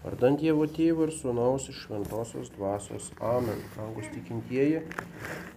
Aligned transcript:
Vardant 0.00 0.38
Dievo 0.40 0.64
Tėvo 0.64 1.04
ir 1.04 1.10
Sūnaus 1.12 1.66
iš 1.68 1.82
Šventosios 1.84 2.48
Dvasios. 2.54 3.10
Amen. 3.20 3.58
Rangus 3.76 4.06
tikintieji, 4.14 4.78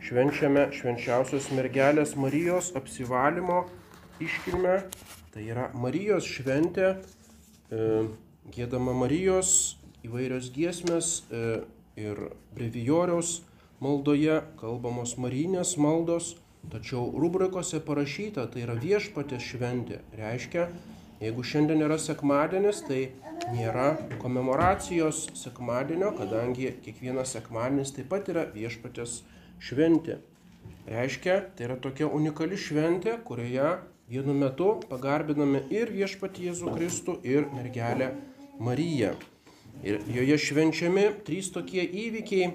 švenčiame 0.03 0.65
švenčiausios 0.75 1.47
mergelės 1.55 2.17
Marijos 2.19 2.73
apsivalymo 2.75 3.61
iškilmę. 4.19 4.75
Tai 5.31 5.45
yra 5.47 5.69
Marijos 5.79 6.27
šventė, 6.27 6.89
e, 7.71 7.87
gėdama 8.51 8.91
Marijos 8.99 9.77
įvairios 10.03 10.51
giesmės 10.51 11.13
e, 11.31 11.63
ir 11.95 12.19
brevijoriaus 12.51 13.37
maldoje 13.79 14.41
kalbamos 14.59 15.15
marinės 15.15 15.77
maldos, 15.79 16.33
tačiau 16.71 17.13
rubrikose 17.15 17.79
parašyta, 17.79 18.49
tai 18.51 18.67
yra 18.67 18.75
viešpatės 18.75 19.47
šventė. 19.53 20.03
Reiškia, 20.19 20.67
jeigu 21.23 21.47
šiandien 21.47 21.87
yra 21.87 21.95
sekmadienis, 21.95 22.83
tai 22.87 23.01
nėra 23.51 23.93
komemoracijos 24.21 25.25
sekmadienio, 25.37 26.11
kadangi 26.17 26.71
kiekvienas 26.85 27.33
sekmadienis 27.35 27.93
taip 27.95 28.09
pat 28.11 28.29
yra 28.31 28.45
viešpatės 28.53 29.21
šventė. 29.63 30.19
Reiškia, 30.87 31.39
tai 31.55 31.67
yra 31.67 31.77
tokia 31.79 32.07
unikali 32.11 32.59
šventė, 32.59 33.17
kurioje 33.27 33.77
vienu 34.11 34.35
metu 34.35 34.73
pagarbiname 34.89 35.63
ir 35.73 35.91
viešpatį 35.95 36.49
Jėzų 36.49 36.73
Kristų, 36.77 37.17
ir 37.23 37.47
mergelę 37.55 38.13
Mariją. 38.59 39.13
Ir 39.83 40.03
joje 40.07 40.37
švenčiami 40.39 41.07
trys 41.27 41.49
tokie 41.55 41.83
įvykiai. 41.83 42.51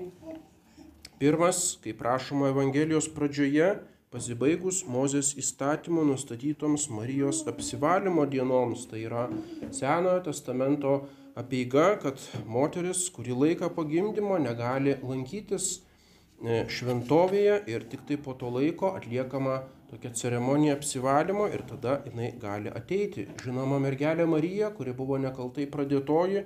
Pirmas, 1.19 1.79
kaip 1.83 2.01
rašoma 2.05 2.53
Evangelijos 2.53 3.09
pradžioje, 3.11 3.73
pasibaigus 4.13 4.83
Mozės 4.89 5.35
įstatymo 5.41 6.05
nustatytoms 6.09 6.89
Marijos 6.93 7.43
apsivalymo 7.51 8.25
dienoms. 8.31 8.87
Tai 8.89 9.01
yra 9.05 9.25
Senojo 9.71 10.23
testamento 10.31 10.95
apieiga, 11.39 11.91
kad 12.03 12.23
moteris 12.49 13.07
kurį 13.15 13.37
laiką 13.43 13.73
po 13.75 13.85
gimdymo 13.89 14.39
negali 14.43 14.97
lankytis 15.03 15.69
e, 15.77 16.65
šventovėje 16.73 17.61
ir 17.71 17.85
tik 17.93 18.07
tai 18.09 18.19
po 18.25 18.35
to 18.39 18.51
laiko 18.55 18.95
atliekama 18.99 19.61
tokia 19.91 20.13
ceremonija 20.21 20.77
apsivalymo 20.77 21.49
ir 21.53 21.63
tada 21.69 22.01
jinai 22.07 22.33
gali 22.41 22.73
ateiti. 22.81 23.29
Žinoma, 23.45 23.79
mergelė 23.85 24.27
Marija, 24.29 24.73
kuri 24.77 24.97
buvo 24.97 25.21
nekaltai 25.21 25.69
pradėtoji, 25.71 26.45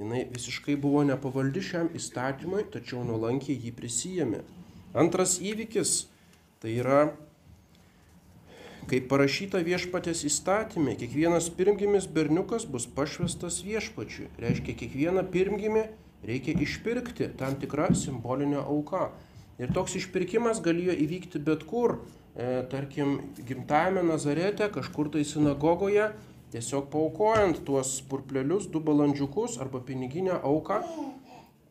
jinai 0.00 0.22
visiškai 0.32 0.76
buvo 0.80 1.02
nepavaldi 1.08 1.64
šiam 1.64 1.90
įstatymui, 1.96 2.68
tačiau 2.72 3.02
nuolankiai 3.08 3.58
jį 3.60 3.74
prisijėmė. 3.76 4.40
Antras 5.00 5.36
įvykis 5.44 5.98
Tai 6.60 6.74
yra, 6.76 6.98
kaip 8.90 9.06
parašyta 9.08 9.62
viešpatės 9.64 10.26
įstatymė, 10.28 10.92
kiekvienas 11.00 11.46
pirmgimis 11.56 12.04
berniukas 12.12 12.66
bus 12.68 12.84
pašvestas 12.84 13.62
viešpačiui. 13.64 14.26
Reiškia, 14.44 14.74
kiekvieną 14.82 15.22
pirmgimį 15.32 15.86
reikia 16.28 16.52
išpirkti 16.60 17.30
tam 17.40 17.56
tikrą 17.62 17.94
simbolinę 17.96 18.60
auką. 18.60 19.06
Ir 19.56 19.72
toks 19.72 19.96
išpirkimas 20.02 20.60
galėjo 20.60 20.98
įvykti 21.06 21.40
bet 21.46 21.64
kur, 21.70 21.96
e, 22.36 22.50
tarkim, 22.68 23.16
gimtajame 23.40 24.04
Nazarete, 24.10 24.68
kažkur 24.76 25.08
tai 25.16 25.24
sinagogoje, 25.24 26.10
tiesiog 26.52 26.92
paukojant 26.92 27.64
tuos 27.64 28.02
purplelius, 28.12 28.68
du 28.68 28.84
balandžiukus 28.84 29.56
arba 29.64 29.80
piniginę 29.80 30.36
auką 30.36 30.82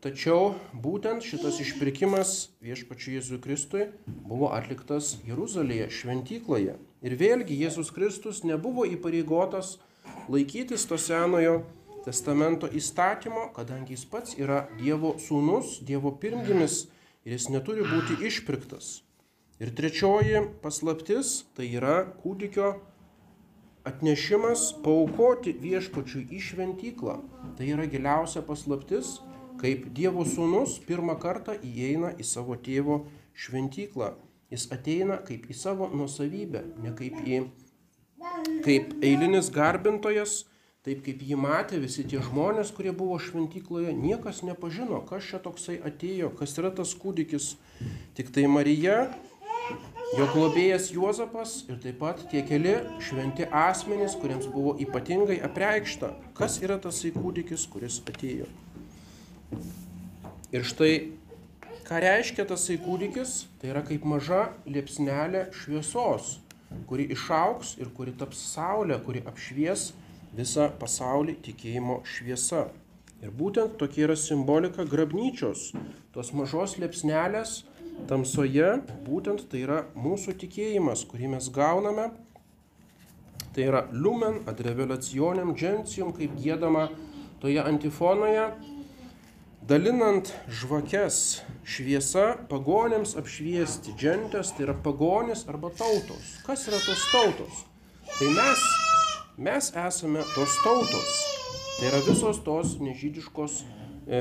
Tačiau 0.00 0.54
būtent 0.72 1.20
šitas 1.20 1.58
išpirkimas 1.60 2.30
viešpačiu 2.64 3.18
Jėzui 3.18 3.36
Kristui 3.44 3.82
buvo 4.08 4.48
atliktas 4.56 5.18
Jeruzalėje, 5.28 5.90
šventykloje. 5.92 6.78
Ir 7.04 7.16
vėlgi 7.20 7.58
Jėzus 7.60 7.90
Kristus 7.92 8.40
nebuvo 8.40 8.86
įpareigotas 8.88 9.74
laikytis 10.32 10.88
to 10.88 10.96
senojo 10.96 11.66
testamento 12.06 12.64
įstatymo, 12.72 13.50
kadangi 13.52 13.92
jis 13.92 14.06
pats 14.08 14.40
yra 14.40 14.62
Dievo 14.80 15.18
sūnus, 15.20 15.82
Dievo 15.84 16.14
pirmgimis 16.16 16.86
ir 17.28 17.36
jis 17.36 17.50
neturi 17.52 17.84
būti 17.84 18.22
išpirktas. 18.24 19.02
Ir 19.60 19.76
trečioji 19.76 20.46
paslaptis 20.64 21.42
tai 21.52 21.68
yra 21.76 22.06
kūdikio 22.22 22.78
atnešimas 23.84 24.70
paukoti 24.80 25.52
viešpačiui 25.60 26.30
į 26.32 26.46
šventyklą. 26.46 27.20
Tai 27.58 27.68
yra 27.68 27.84
giliausia 27.84 28.40
paslaptis 28.48 29.18
kaip 29.60 29.88
Dievo 29.96 30.24
sūnus 30.24 30.78
pirmą 30.86 31.18
kartą 31.20 31.56
įeina 31.60 32.14
į 32.16 32.26
savo 32.26 32.56
tėvo 32.56 33.04
šventyklą. 33.36 34.14
Jis 34.50 34.66
ateina 34.74 35.20
kaip 35.22 35.44
į 35.46 35.54
savo 35.54 35.86
nusavybę, 35.94 36.64
ne 36.82 36.94
kaip 36.98 37.20
į 37.22 37.42
kaip 38.64 38.94
eilinis 39.04 39.50
garbintojas, 39.54 40.44
taip 40.84 41.02
kaip 41.04 41.22
jį 41.24 41.38
matė 41.40 41.80
visi 41.82 42.04
tie 42.08 42.20
žmonės, 42.24 42.72
kurie 42.76 42.92
buvo 42.96 43.18
šventykloje, 43.20 43.92
niekas 43.96 44.42
nepažino, 44.46 45.02
kas 45.08 45.28
čia 45.28 45.40
toksai 45.44 45.78
atėjo, 45.86 46.32
kas 46.36 46.56
yra 46.60 46.72
tas 46.74 46.94
kūdikis. 46.96 47.54
Tik 48.16 48.32
tai 48.34 48.46
Marija, 48.50 48.96
jo 50.18 50.26
globėjas 50.34 50.90
Juozapas 50.94 51.60
ir 51.68 51.78
taip 51.84 52.00
pat 52.02 52.24
tie 52.32 52.42
keli 52.48 52.78
šventi 53.06 53.48
asmenys, 53.48 54.16
kuriems 54.20 54.48
buvo 54.50 54.74
ypatingai 54.82 55.40
apreikšta, 55.46 56.14
kas 56.36 56.60
yra 56.64 56.80
tasai 56.82 57.14
kūdikis, 57.16 57.68
kuris 57.70 58.02
atėjo. 58.08 58.48
Ir 60.50 60.66
štai, 60.66 60.92
ką 61.86 62.00
reiškia 62.02 62.46
tasai 62.50 62.76
kūdikis, 62.82 63.44
tai 63.60 63.70
yra 63.72 63.82
kaip 63.86 64.04
maža 64.08 64.48
liepsnelė 64.66 65.46
šviesos, 65.54 66.38
kuri 66.90 67.06
išauks 67.14 67.76
ir 67.82 67.90
kuri 67.94 68.14
taps 68.18 68.40
saulė, 68.52 68.98
kuri 69.04 69.22
apšvies 69.30 69.90
visą 70.36 70.68
pasaulį 70.80 71.36
tikėjimo 71.46 72.00
šviesa. 72.06 72.68
Ir 73.20 73.34
būtent 73.36 73.76
tokia 73.80 74.06
yra 74.06 74.16
simbolika 74.16 74.86
grabnyčios, 74.88 75.70
tos 76.14 76.32
mažos 76.32 76.78
liepsnelės 76.80 77.60
tamsoje, 78.08 78.70
būtent 79.04 79.44
tai 79.52 79.64
yra 79.66 79.82
mūsų 79.98 80.38
tikėjimas, 80.40 81.04
kurį 81.10 81.34
mes 81.34 81.50
gauname. 81.52 82.08
Tai 83.50 83.66
yra 83.66 83.84
lumen 83.92 84.40
ad 84.48 84.62
revelacionem 84.64 85.52
gentium, 85.58 86.14
kaip 86.16 86.36
gėdama 86.40 86.86
toje 87.42 87.60
antifonoje, 87.60 88.46
dalinant 89.70 90.32
žvakes 90.50 91.44
šviesa 91.62 92.32
pagonėms 92.50 93.12
apšviesti 93.20 93.92
džentės, 93.94 94.50
tai 94.56 94.64
yra 94.66 94.74
pagonės 94.74 95.44
arba 95.50 95.70
tautos. 95.78 96.32
Kas 96.42 96.64
yra 96.66 96.80
tos 96.82 97.04
tautos? 97.12 97.60
Tai 98.16 98.30
mes, 98.34 98.64
mes 99.38 99.68
esame 99.84 100.24
tos 100.32 100.56
tautos. 100.64 101.12
Tai 101.76 101.86
yra 101.86 102.00
visos 102.02 102.40
tos 102.42 102.72
nežydiškos 102.82 103.60
e, 103.62 104.20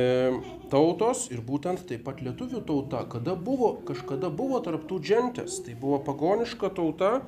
tautos 0.69 1.25
ir 1.33 1.41
būtent 1.47 1.81
taip 1.89 2.05
pat 2.05 2.21
lietuvių 2.21 2.61
tauta, 2.69 3.01
kada 3.09 3.33
buvo, 3.33 3.71
kažkada 3.89 4.29
buvo 4.29 4.61
tarptų 4.61 5.01
džentės, 5.01 5.63
tai 5.65 5.73
buvo 5.73 5.97
pagoniška 6.05 6.69
tauta 6.77 7.23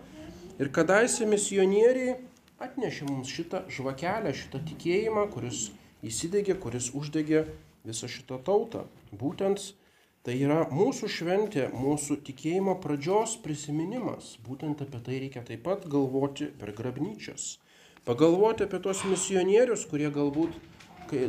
ir 0.62 0.70
kadaise 0.70 1.26
misionieriai 1.26 2.20
atnešė 2.62 3.09
mums 3.09 3.34
šitą 3.34 3.66
žvakelę, 3.74 4.38
šitą 4.38 4.62
tikėjimą, 4.70 5.26
kuris 5.34 5.72
įsidegė, 6.06 6.59
kuris 6.62 6.94
uždegė 6.94 7.48
visą 7.88 8.09
šitą 8.12 8.40
tautą. 8.46 8.86
Būtent 9.12 9.72
tai 10.25 10.38
yra 10.38 10.66
mūsų 10.69 11.09
šventė, 11.09 11.68
mūsų 11.74 12.19
tikėjimo 12.28 12.78
pradžios 12.84 13.38
prisiminimas. 13.44 14.36
Būtent 14.46 14.84
apie 14.86 15.02
tai 15.06 15.22
reikia 15.24 15.46
taip 15.47 15.66
pat 15.66 15.88
galvoti 15.90 16.52
per 16.62 16.74
grabnyčias. 16.78 17.58
Pagalvoti 18.06 18.66
apie 18.66 18.81
tos 18.81 19.03
misionierius, 19.06 19.86
kurie 19.90 20.09
galbūt, 20.14 20.56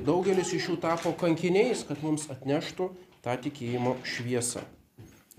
daugelis 0.06 0.52
iš 0.56 0.70
jų 0.70 0.78
tapo 0.80 1.12
kankiniais, 1.18 1.82
kad 1.88 2.00
mums 2.04 2.28
atneštų 2.32 2.92
tą 3.24 3.34
tikėjimo 3.46 3.98
šviesą. 4.08 4.62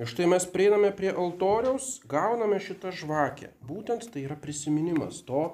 Ir 0.01 0.09
štai 0.09 0.25
mes 0.25 0.45
prieiname 0.49 0.89
prie 0.97 1.11
altoriaus, 1.13 1.99
gauname 2.09 2.57
šitą 2.61 2.89
žvakę. 2.97 3.51
Būtent 3.61 4.07
tai 4.13 4.23
yra 4.25 4.37
prisiminimas 4.41 5.21
to, 5.27 5.51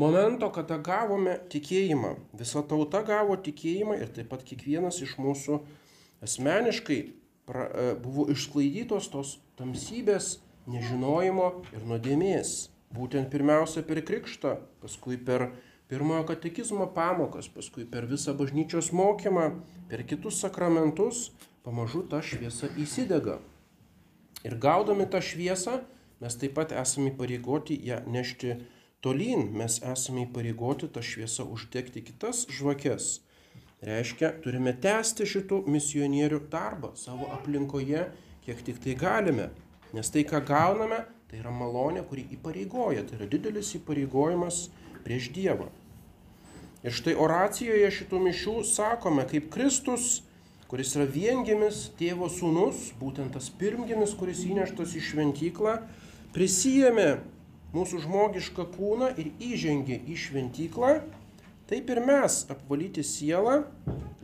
momento, 0.00 0.50
kada 0.54 0.78
gavome 0.78 1.36
tikėjimą. 1.52 2.14
Visa 2.38 2.62
tauta 2.66 3.02
gavo 3.06 3.36
tikėjimą 3.36 3.98
ir 4.00 4.10
taip 4.14 4.30
pat 4.32 4.44
kiekvienas 4.46 5.00
iš 5.04 5.16
mūsų 5.22 5.60
asmeniškai 6.24 7.00
pra, 7.46 7.68
e, 7.68 7.94
buvo 8.00 8.26
išsklaidytos 8.32 9.10
tos 9.12 9.36
tamsybės, 9.58 10.38
nežinojimo 10.70 11.50
ir 11.74 11.86
nuodėmės. 11.86 12.56
Būtent 12.94 13.30
pirmiausia 13.30 13.82
per 13.86 14.00
krikštą, 14.06 14.58
paskui 14.82 15.18
per 15.18 15.50
pirmojo 15.90 16.24
katekizmo 16.30 16.86
pamokas, 16.94 17.48
paskui 17.50 17.84
per 17.90 18.06
visą 18.10 18.34
bažnyčios 18.38 18.92
mokymą, 18.94 19.48
per 19.90 20.04
kitus 20.06 20.38
sakramentus, 20.42 21.32
pamažu 21.66 22.04
ta 22.08 22.22
šviesa 22.22 22.70
įsidega. 22.80 23.40
Ir 24.44 24.56
gaudami 24.60 25.06
tą 25.10 25.20
šviesą, 25.24 25.80
mes 26.20 26.38
taip 26.40 26.54
pat 26.56 26.72
esame 26.76 27.12
pareigoti 27.16 27.76
ją 27.88 28.02
nešti 28.06 28.58
tolyn 29.04 29.50
mes 29.52 29.78
esame 29.84 30.24
įpareigoti 30.24 30.88
tą 30.92 31.02
šviesą 31.04 31.44
uždegti 31.52 32.02
kitas 32.06 32.46
žvakes. 32.48 33.18
Reiškia, 33.84 34.30
turime 34.40 34.72
tęsti 34.80 35.26
šitų 35.28 35.60
misionierių 35.68 36.40
darbą 36.48 36.94
savo 36.96 37.28
aplinkoje, 37.36 38.06
kiek 38.46 38.62
tik 38.64 38.80
tai 38.80 38.94
galime. 38.96 39.50
Nes 39.94 40.08
tai, 40.10 40.24
ką 40.24 40.40
gauname, 40.48 41.02
tai 41.28 41.42
yra 41.42 41.52
malonė, 41.52 42.06
kuri 42.08 42.24
įpareigoja, 42.38 43.04
tai 43.04 43.18
yra 43.18 43.28
didelis 43.28 43.74
įpareigojimas 43.76 44.68
prieš 45.04 45.28
Dievą. 45.36 45.68
Ir 46.84 46.96
štai 46.96 47.14
oracijoje 47.20 47.92
šitų 47.98 48.22
mišių 48.24 48.56
sakome, 48.68 49.26
kaip 49.28 49.52
Kristus, 49.52 50.22
kuris 50.68 50.96
yra 50.96 51.04
viengimis 51.08 51.90
tėvo 52.00 52.30
sūnus, 52.32 52.90
būtent 53.00 53.36
tas 53.36 53.50
pirmgimis, 53.60 54.16
kuris 54.16 54.42
įneštas 54.48 54.96
į 54.96 55.04
šventyklą, 55.10 55.78
prisijėmė 56.34 57.08
mūsų 57.74 58.04
žmogišką 58.04 58.68
kūną 58.76 59.10
ir 59.20 59.32
įžengė 59.42 59.98
į 60.06 60.16
šventyklą, 60.24 60.92
taip 61.70 61.90
ir 61.90 62.00
mes, 62.06 62.44
apvalyti 62.52 63.04
sielą, 63.06 63.64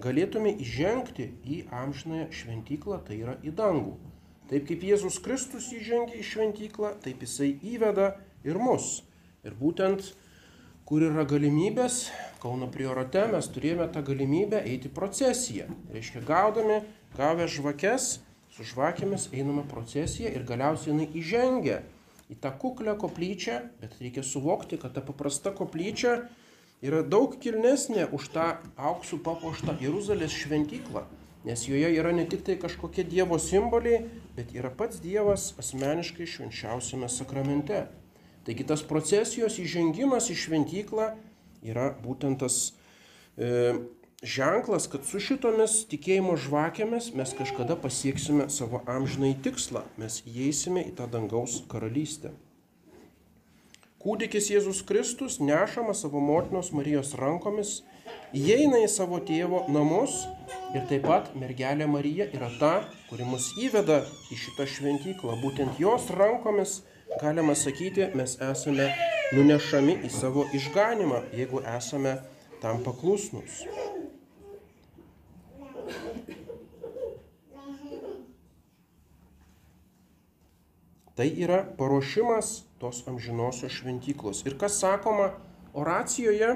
galėtume 0.00 0.55
įžengti 0.62 1.29
į 1.44 1.61
amžinąją 1.82 2.31
šventyklą, 2.41 3.02
tai 3.06 3.20
yra 3.25 3.37
į 3.43 3.55
dangų. 3.58 3.99
Taip 4.50 4.67
kaip 4.70 4.82
Jėzus 4.87 5.20
Kristus 5.23 5.69
įžengė 5.75 6.19
į 6.19 6.26
šventyklą, 6.26 6.97
taip 7.05 7.23
jisai 7.26 7.52
įveda 7.75 8.14
ir 8.47 8.58
mus. 8.58 9.02
Ir 9.47 9.55
būtent, 9.58 10.12
kur 10.88 11.05
yra 11.06 11.26
galimybės, 11.29 12.08
Kauno 12.41 12.70
priorate 12.73 13.26
mes 13.29 13.50
turėjome 13.53 13.85
tą 13.93 14.00
galimybę 14.00 14.62
eiti 14.64 14.88
procesiją. 14.96 15.67
Reiškia, 15.93 16.23
gaudami, 16.25 16.79
gavę 17.19 17.44
žvakes, 17.53 18.14
su 18.55 18.64
žvakėmis 18.64 19.26
einame 19.37 19.67
procesiją 19.69 20.31
ir 20.32 20.46
galiausiai 20.49 20.94
jinai 20.94 21.08
įžengia 21.20 21.82
į 22.31 22.38
tą 22.38 22.53
kuklę 22.55 22.94
koplyčią, 22.99 23.59
bet 23.82 23.97
reikia 24.00 24.23
suvokti, 24.23 24.79
kad 24.79 24.94
ta 24.94 25.03
paprasta 25.03 25.50
koplyčia 25.55 26.29
yra 26.85 27.03
daug 27.03 27.35
kilnesnė 27.43 28.06
už 28.15 28.31
tą 28.35 28.47
auksų 28.79 29.21
papuoštą 29.27 29.77
Jeruzalės 29.82 30.35
šventyklą, 30.38 31.05
nes 31.44 31.67
joje 31.69 31.91
yra 31.97 32.12
ne 32.15 32.25
tik 32.31 32.44
tai 32.47 32.56
kažkokie 32.61 33.05
Dievo 33.05 33.41
simboliai, 33.43 34.05
bet 34.37 34.55
yra 34.55 34.71
pats 34.71 35.03
Dievas 35.03 35.50
asmeniškai 35.61 36.29
švenčiausiame 36.29 37.11
sakramente. 37.11 37.88
Taigi 38.47 38.65
tas 38.65 38.85
procesijos 38.87 39.59
įžengimas 39.61 40.31
į 40.32 40.38
šventyklą 40.47 41.11
yra 41.67 41.91
būtent 42.00 42.41
tas 42.41 42.71
e, 43.37 43.75
ženklas, 44.22 44.87
kad 44.93 45.06
su 45.08 45.20
šitomis 45.20 45.87
tikėjimo 45.88 46.37
žvakėmis 46.37 47.11
mes 47.17 47.32
kažkada 47.37 47.76
pasieksime 47.81 48.50
savo 48.52 48.82
amžinai 48.90 49.32
tikslą, 49.44 49.87
mes 49.96 50.20
įeisime 50.28 50.84
į 50.90 50.94
tą 50.99 51.08
dangaus 51.08 51.62
karalystę. 51.70 52.34
Kūdikis 54.00 54.46
Jėzus 54.49 54.81
Kristus 54.88 55.40
nešama 55.44 55.93
savo 55.93 56.20
motinos 56.25 56.70
Marijos 56.72 57.12
rankomis, 57.20 57.82
įeina 58.32 58.81
į 58.81 58.88
savo 58.88 59.19
tėvo 59.20 59.67
namus 59.69 60.22
ir 60.72 60.87
taip 60.88 61.05
pat 61.05 61.34
mergelė 61.37 61.88
Marija 61.88 62.28
yra 62.32 62.49
ta, 62.61 62.72
kuri 63.11 63.28
mus 63.28 63.50
įveda 63.61 64.00
į 64.32 64.40
šitą 64.40 64.69
šventyklą. 64.72 65.37
Būtent 65.44 65.81
jos 65.81 66.08
rankomis, 66.17 66.78
galima 67.20 67.52
sakyti, 67.52 68.08
mes 68.17 68.38
esame 68.40 68.88
nunešami 69.37 70.00
į 70.08 70.12
savo 70.17 70.49
išganimą, 70.56 71.26
jeigu 71.37 71.61
esame 71.76 72.17
tam 72.64 72.81
paklusnus. 72.84 73.67
Tai 81.20 81.28
yra 81.37 81.58
paruošimas 81.76 82.62
tos 82.81 83.02
amžinosios 83.05 83.75
šventyklos. 83.76 84.38
Ir 84.49 84.55
kas 84.56 84.78
sakoma 84.81 85.26
oracijoje, 85.76 86.55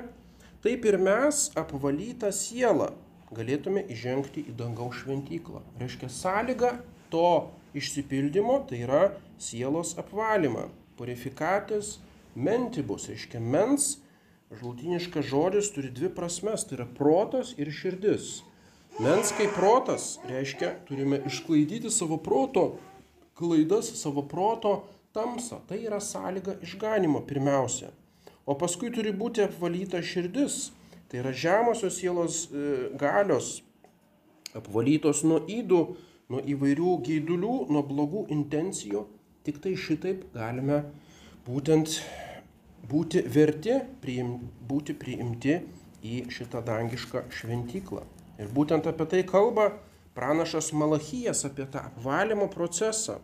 taip 0.65 0.87
ir 0.89 0.97
mes 0.97 1.51
apvalytą 1.61 2.31
sielą 2.33 2.87
galėtume 3.37 3.83
įžengti 3.93 4.47
į 4.49 4.55
dangaus 4.57 5.03
šventyklą. 5.03 5.61
Reiškia 5.83 6.09
sąlyga 6.09 6.71
to 7.13 7.51
išsipildymo, 7.77 8.57
tai 8.71 8.81
yra 8.87 9.03
sielos 9.37 9.93
apvalymą. 10.01 10.71
Purifikatis 10.97 11.99
mentibus, 12.33 13.11
reiškia 13.13 13.45
mens, 13.45 13.99
žlutiniškas 14.63 15.29
žodis 15.29 15.69
turi 15.77 15.93
dvi 15.93 16.09
prasmes, 16.17 16.65
tai 16.65 16.79
yra 16.79 16.89
protas 16.89 17.53
ir 17.61 17.69
širdis. 17.69 18.39
Mens 18.97 19.37
kaip 19.37 19.53
protas 19.61 20.15
reiškia, 20.25 20.73
turime 20.89 21.21
išsklaidyti 21.29 21.93
savo 21.93 22.17
proto 22.17 22.71
klaidas, 23.39 23.91
savo 24.01 24.25
proto 24.29 24.85
tamsą. 25.15 25.61
Tai 25.69 25.79
yra 25.83 26.01
sąlyga 26.01 26.59
išganimo 26.63 27.23
pirmiausia. 27.29 27.91
O 28.47 28.57
paskui 28.61 28.91
turi 28.93 29.15
būti 29.17 29.45
apvalyta 29.45 30.03
širdis. 30.03 30.73
Tai 31.09 31.21
yra 31.23 31.33
žemosios 31.33 32.01
sielos 32.01 32.41
e, 32.49 32.91
galios, 32.99 33.61
apvalytos 34.57 35.23
nuo 35.27 35.39
įdų, 35.47 35.81
nuo 36.33 36.41
įvairių 36.55 36.97
geidulių, 37.07 37.55
nuo 37.71 37.83
blogų 37.87 38.27
intencijų. 38.35 39.05
Tik 39.45 39.61
tai 39.63 39.75
šitaip 39.79 40.25
galime 40.35 40.81
būtent 41.47 42.01
būti 42.89 43.23
verti, 43.31 43.79
priim, 44.03 44.37
būti 44.69 44.97
priimti 44.97 45.59
į 46.05 46.25
šitą 46.33 46.65
dangišką 46.65 47.27
šventyklą. 47.33 48.05
Ir 48.41 48.51
būtent 48.53 48.89
apie 48.91 49.07
tai 49.11 49.23
kalba 49.29 49.71
pranašas 50.15 50.73
Malachijas, 50.73 51.45
apie 51.45 51.67
tą 51.67 51.83
apvalymo 51.91 52.49
procesą. 52.53 53.19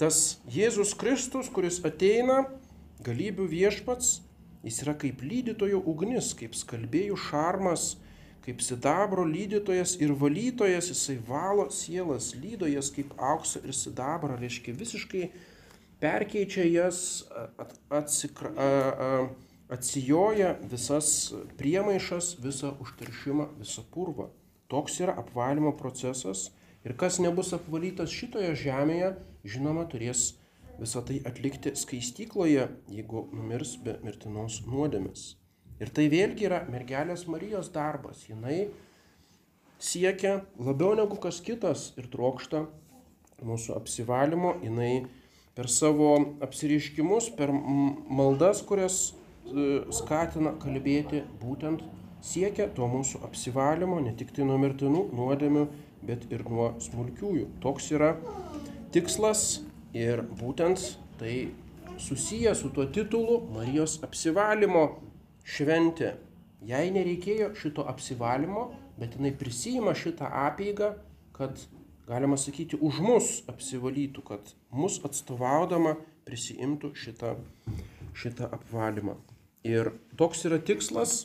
Tas 0.00 0.40
Jėzus 0.48 0.94
Kristus, 0.96 1.50
kuris 1.52 1.80
ateina, 1.84 2.46
galybių 3.04 3.48
viešpats, 3.50 4.20
jis 4.64 4.80
yra 4.84 4.94
kaip 5.00 5.20
lydytojo 5.24 5.82
ugnis, 5.92 6.32
kaip 6.36 6.56
skalbėjų 6.56 7.18
šarmas, 7.20 7.94
kaip 8.44 8.64
sidabro 8.64 9.26
lydytojas 9.28 9.98
ir 10.00 10.14
valytojas, 10.16 10.88
jisai 10.92 11.18
valo 11.28 11.68
sielas, 11.74 12.32
lydo 12.40 12.68
jas 12.68 12.88
kaip 12.94 13.12
auksą 13.20 13.60
ir 13.66 13.76
sidabrą, 13.76 14.38
reiškia 14.40 14.74
visiškai 14.76 15.28
perkeičia 16.00 16.64
jas, 16.64 17.26
atsikra, 17.92 18.52
atsijoja 19.70 20.56
visas 20.72 21.32
priemaišas, 21.60 22.34
visą 22.42 22.72
užteršimą, 22.80 23.50
visą 23.60 23.84
purvą. 23.92 24.30
Toks 24.70 25.00
yra 25.02 25.16
apvalymo 25.18 25.74
procesas 25.78 26.48
ir 26.86 26.94
kas 26.96 27.18
nebus 27.22 27.50
apvalytas 27.56 28.12
šitoje 28.14 28.52
žemėje, 28.58 29.14
žinoma, 29.42 29.86
turės 29.90 30.36
visą 30.80 31.02
tai 31.04 31.18
atlikti 31.28 31.74
skaistykloje, 31.76 32.68
jeigu 32.88 33.26
numirs 33.34 33.74
be 33.84 33.98
mirtinos 34.04 34.60
nuodėmis. 34.68 35.34
Ir 35.80 35.90
tai 35.96 36.06
vėlgi 36.12 36.46
yra 36.48 36.62
mergelės 36.70 37.26
Marijos 37.28 37.70
darbas. 37.72 38.22
Jinai 38.28 38.68
siekia 39.80 40.42
labiau 40.60 40.94
negu 40.96 41.16
kas 41.20 41.40
kitas 41.44 41.90
ir 42.00 42.08
trokšta 42.12 42.66
mūsų 43.44 43.74
apsivalymo, 43.78 44.58
jinai 44.64 45.06
per 45.56 45.68
savo 45.72 46.12
apsiriškimus, 46.44 47.30
per 47.36 47.52
maldas, 47.52 48.60
kurias 48.64 48.98
e, 49.10 49.82
skatina 49.96 50.52
kalbėti, 50.60 51.24
būtent 51.40 51.82
siekia 52.24 52.68
to 52.76 52.86
mūsų 52.90 53.22
apsivalymo 53.26 54.00
ne 54.04 54.12
tik 54.16 54.32
tai 54.36 54.46
nuo 54.48 54.58
mirtinų 54.60 55.06
nuodėmių, 55.16 55.64
bet 56.06 56.26
ir 56.32 56.44
nuo 56.48 56.72
smulkiųjų. 56.80 57.46
Toks 57.64 57.90
yra 57.96 58.14
tikslas 58.94 59.62
ir 59.96 60.22
būtent 60.40 60.94
tai 61.20 61.50
susiję 62.00 62.54
su 62.54 62.70
tuo 62.70 62.86
titulu 62.86 63.40
Marijos 63.54 63.98
apsivalymo 64.04 64.84
šventė. 65.44 66.14
Jai 66.66 66.88
nereikėjo 66.92 67.54
šito 67.56 67.86
apsivalymo, 67.88 68.68
bet 69.00 69.16
jinai 69.16 69.32
prisijima 69.36 69.94
šitą 69.96 70.28
apėgą, 70.48 70.92
kad 71.36 71.56
galima 72.08 72.36
sakyti, 72.36 72.76
už 72.76 73.00
mus 73.04 73.28
apsivalytų, 73.48 74.24
kad 74.26 74.52
mus 74.76 74.98
atstovaudama 75.06 75.96
prisiimtų 76.28 76.92
šitą, 76.98 77.34
šitą 78.16 78.50
apvalymą. 78.52 79.16
Ir 79.64 79.92
toks 80.20 80.44
yra 80.48 80.60
tikslas 80.60 81.24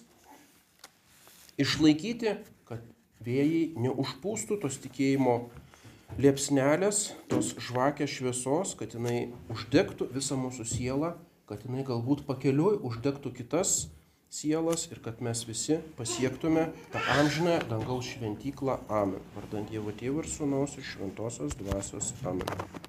išlaikyti, 1.62 2.38
kad 2.68 2.84
vėjai 3.26 3.76
neužpūstų 3.80 4.60
tos 4.64 4.80
tikėjimo 4.84 5.38
liepsnelės, 6.22 7.10
tos 7.32 7.54
žvakės 7.60 8.14
šviesos, 8.18 8.76
kad 8.80 8.96
jinai 8.96 9.32
uždegtų 9.52 10.10
visą 10.16 10.38
mūsų 10.40 10.68
sielą, 10.70 11.16
kad 11.50 11.66
jinai 11.68 11.86
galbūt 11.88 12.26
pakeliui 12.30 12.80
uždegtų 12.88 13.34
kitas 13.42 13.86
sielas 14.36 14.88
ir 14.92 15.00
kad 15.04 15.22
mes 15.24 15.46
visi 15.48 15.80
pasiektume 16.00 16.70
tą 16.94 17.04
amžiną 17.20 17.60
dangaus 17.70 18.10
šventyklą. 18.16 18.82
Amen. 18.90 19.22
Vardant 19.38 19.72
Dievo 19.72 19.96
Tėvų 19.96 20.26
ir 20.26 20.34
Sūnaus 20.34 20.76
ir 20.80 20.90
Šventosios 20.90 21.56
Dvasios. 21.62 22.12
Amen. 22.26 22.85